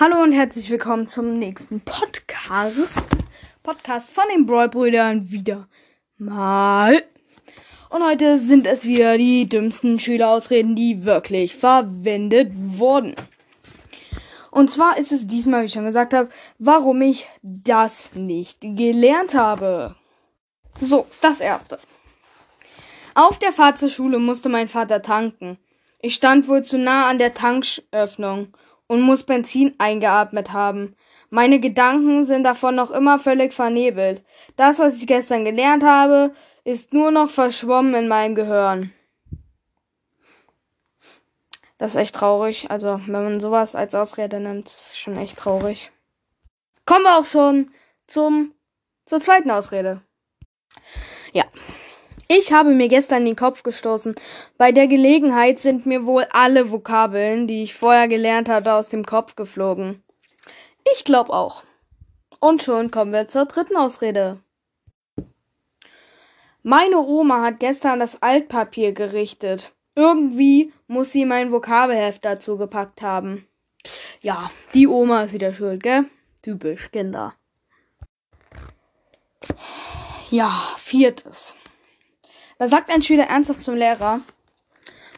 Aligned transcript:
Hallo 0.00 0.22
und 0.22 0.30
herzlich 0.30 0.70
willkommen 0.70 1.08
zum 1.08 1.40
nächsten 1.40 1.80
Podcast. 1.80 3.08
Podcast 3.64 4.10
von 4.10 4.22
den 4.32 4.46
Brawl-Brüdern 4.46 5.32
wieder 5.32 5.66
mal. 6.18 7.02
Und 7.90 8.04
heute 8.04 8.38
sind 8.38 8.68
es 8.68 8.84
wieder 8.84 9.18
die 9.18 9.48
dümmsten 9.48 9.98
Schülerausreden, 9.98 10.76
die 10.76 11.04
wirklich 11.04 11.56
verwendet 11.56 12.52
wurden. 12.54 13.16
Und 14.52 14.70
zwar 14.70 14.98
ist 14.98 15.10
es 15.10 15.26
diesmal, 15.26 15.62
wie 15.62 15.64
ich 15.64 15.72
schon 15.72 15.84
gesagt 15.84 16.14
habe, 16.14 16.28
warum 16.60 17.02
ich 17.02 17.26
das 17.42 18.14
nicht 18.14 18.60
gelernt 18.60 19.34
habe. 19.34 19.96
So, 20.80 21.08
das 21.22 21.40
erste. 21.40 21.80
Auf 23.16 23.40
der 23.40 23.50
Fahrt 23.50 23.78
zur 23.78 23.88
Schule 23.88 24.20
musste 24.20 24.48
mein 24.48 24.68
Vater 24.68 25.02
tanken. 25.02 25.58
Ich 25.98 26.14
stand 26.14 26.46
wohl 26.46 26.62
zu 26.62 26.78
nah 26.78 27.08
an 27.08 27.18
der 27.18 27.34
Tanköffnung 27.34 28.54
und 28.88 29.02
muss 29.02 29.22
Benzin 29.22 29.74
eingeatmet 29.78 30.52
haben. 30.52 30.96
Meine 31.30 31.60
Gedanken 31.60 32.24
sind 32.24 32.42
davon 32.42 32.74
noch 32.74 32.90
immer 32.90 33.18
völlig 33.18 33.52
vernebelt. 33.52 34.24
Das, 34.56 34.78
was 34.78 35.00
ich 35.00 35.06
gestern 35.06 35.44
gelernt 35.44 35.84
habe, 35.84 36.32
ist 36.64 36.92
nur 36.92 37.10
noch 37.10 37.30
verschwommen 37.30 37.94
in 37.94 38.08
meinem 38.08 38.34
Gehirn. 38.34 38.92
Das 41.76 41.94
ist 41.94 42.00
echt 42.00 42.16
traurig. 42.16 42.70
Also, 42.70 43.00
wenn 43.06 43.24
man 43.24 43.40
sowas 43.40 43.74
als 43.74 43.94
Ausrede 43.94 44.40
nimmt, 44.40 44.66
ist 44.66 44.98
schon 44.98 45.16
echt 45.16 45.38
traurig. 45.38 45.92
Kommen 46.84 47.04
wir 47.04 47.18
auch 47.18 47.24
schon 47.24 47.70
zum, 48.06 48.52
zur 49.06 49.20
zweiten 49.20 49.50
Ausrede. 49.50 50.00
Ja. 51.32 51.44
Ich 52.30 52.52
habe 52.52 52.74
mir 52.74 52.88
gestern 52.88 53.24
den 53.24 53.36
Kopf 53.36 53.62
gestoßen. 53.62 54.14
Bei 54.58 54.70
der 54.70 54.86
Gelegenheit 54.86 55.58
sind 55.58 55.86
mir 55.86 56.04
wohl 56.04 56.26
alle 56.30 56.70
Vokabeln, 56.70 57.46
die 57.46 57.62
ich 57.62 57.72
vorher 57.72 58.06
gelernt 58.06 58.50
hatte, 58.50 58.74
aus 58.74 58.90
dem 58.90 59.06
Kopf 59.06 59.34
geflogen. 59.34 60.02
Ich 60.92 61.04
glaube 61.04 61.32
auch. 61.32 61.64
Und 62.38 62.62
schon 62.62 62.90
kommen 62.90 63.12
wir 63.12 63.28
zur 63.28 63.46
dritten 63.46 63.76
Ausrede. 63.76 64.42
Meine 66.62 66.98
Oma 66.98 67.42
hat 67.42 67.60
gestern 67.60 67.98
das 67.98 68.20
Altpapier 68.20 68.92
gerichtet. 68.92 69.72
Irgendwie 69.94 70.70
muss 70.86 71.12
sie 71.12 71.24
mein 71.24 71.50
Vokabelheft 71.50 72.26
dazu 72.26 72.58
gepackt 72.58 73.00
haben. 73.00 73.48
Ja, 74.20 74.50
die 74.74 74.86
Oma 74.86 75.22
ist 75.22 75.32
wieder 75.32 75.54
schuld, 75.54 75.82
gell? 75.82 76.04
Typisch 76.42 76.90
Kinder. 76.90 77.34
Ja, 80.30 80.50
viertes. 80.76 81.56
Da 82.58 82.68
sagt 82.68 82.90
ein 82.90 83.02
Schüler 83.02 83.24
ernsthaft 83.24 83.62
zum 83.62 83.76
Lehrer, 83.76 84.20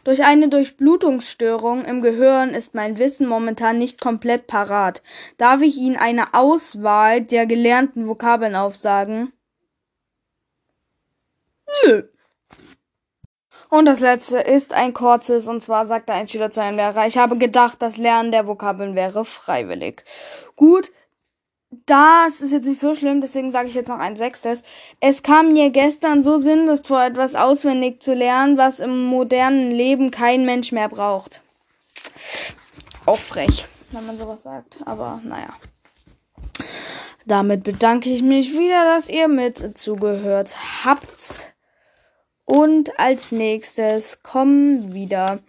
durch 0.03 0.23
eine 0.23 0.49
Durchblutungsstörung 0.49 1.85
im 1.85 2.01
Gehirn 2.01 2.55
ist 2.55 2.73
mein 2.73 2.97
Wissen 2.97 3.27
momentan 3.27 3.77
nicht 3.77 4.01
komplett 4.01 4.47
parat. 4.47 5.03
Darf 5.37 5.61
ich 5.61 5.77
Ihnen 5.77 5.97
eine 5.97 6.33
Auswahl 6.33 7.21
der 7.21 7.45
gelernten 7.45 8.07
Vokabeln 8.07 8.55
aufsagen? 8.55 9.31
Nö. 11.85 12.03
Und 13.69 13.85
das 13.85 13.99
letzte 13.99 14.39
ist 14.39 14.73
ein 14.73 14.93
kurzes, 14.93 15.47
und 15.47 15.61
zwar 15.61 15.87
sagte 15.87 16.13
ein 16.13 16.27
Schüler 16.27 16.51
zu 16.51 16.61
einem 16.61 16.77
Lehrer, 16.77 17.05
ich 17.05 17.17
habe 17.17 17.37
gedacht, 17.37 17.81
das 17.81 17.97
Lernen 17.97 18.31
der 18.31 18.47
Vokabeln 18.47 18.95
wäre 18.95 19.23
freiwillig. 19.23 20.03
Gut, 20.55 20.91
das 21.71 22.41
ist 22.41 22.51
jetzt 22.51 22.67
nicht 22.67 22.81
so 22.81 22.95
schlimm, 22.95 23.21
deswegen 23.21 23.51
sage 23.51 23.69
ich 23.69 23.75
jetzt 23.75 23.87
noch 23.87 23.99
ein 23.99 24.17
sechstes. 24.17 24.61
Es 24.99 25.23
kam 25.23 25.53
mir 25.53 25.69
gestern 25.69 26.21
so 26.21 26.37
sinnlos 26.37 26.81
etwas 26.81 27.35
auswendig 27.35 28.01
zu 28.01 28.13
lernen, 28.13 28.57
was 28.57 28.81
im 28.81 29.05
modernen 29.05 29.71
Leben 29.71 30.11
kein 30.11 30.45
Mensch 30.45 30.73
mehr 30.73 30.89
braucht. 30.89 31.41
Auch 33.05 33.19
frech, 33.19 33.67
wenn 33.91 34.05
man 34.05 34.17
sowas 34.17 34.43
sagt, 34.43 34.79
aber 34.85 35.21
naja. 35.23 35.53
Damit 37.25 37.63
bedanke 37.63 38.09
ich 38.09 38.21
mich 38.21 38.51
wieder, 38.57 38.83
dass 38.83 39.07
ihr 39.07 39.29
mit 39.29 39.77
zugehört 39.77 40.55
habt. 40.83 41.55
Und 42.43 42.99
als 42.99 43.31
nächstes 43.31 44.23
kommen 44.23 44.93
wieder 44.93 45.39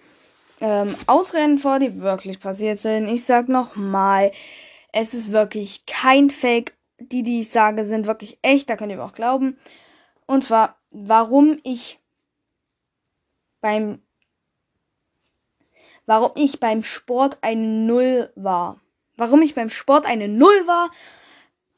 ähm, 0.61 0.95
Ausreden 1.09 1.59
vor, 1.59 1.81
die 1.81 2.01
wirklich 2.01 2.39
passiert 2.39 2.79
sind. 2.79 3.09
Ich 3.09 3.25
sag 3.25 3.49
nochmal. 3.49 4.29
mal 4.29 4.33
es 4.93 5.15
ist 5.15 5.33
wirklich 5.33 5.87
kein 5.87 6.31
Fake. 6.31 6.77
Die, 6.99 7.25
die 7.25 7.41
ich 7.41 7.49
sage, 7.49 7.85
sind 7.85 8.07
wirklich 8.07 8.39
echt. 8.43 8.71
Da 8.71 8.77
könnt 8.77 8.93
ihr 8.93 8.97
mir 8.97 9.05
auch 9.05 9.13
glauben. 9.13 9.59
Und 10.27 10.45
zwar, 10.45 10.77
warum 10.93 11.57
ich 11.65 11.99
beim 13.61 14.01
warum 16.07 16.33
ich 16.35 16.61
beim 16.61 16.83
Sport 16.83 17.39
eine 17.43 17.67
Null 17.67 18.31
war. 18.35 18.81
Warum 19.17 19.43
ich 19.43 19.55
beim 19.55 19.71
Sport 19.71 20.07
eine 20.07 20.29
Null 20.29 20.67
war, 20.67 20.91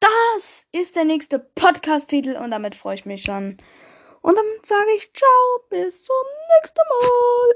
das 0.00 0.66
ist 0.72 0.96
der 0.96 1.04
nächste 1.04 1.38
Podcast-Titel 1.38 2.36
und 2.36 2.50
damit 2.50 2.74
freue 2.74 2.94
ich 2.94 3.06
mich 3.06 3.22
schon. 3.22 3.58
Und 4.22 4.36
damit 4.36 4.66
sage 4.66 4.90
ich 4.96 5.12
ciao, 5.12 5.60
bis 5.68 6.04
zum 6.04 6.16
nächsten 6.60 6.80
Mal. 6.88 7.52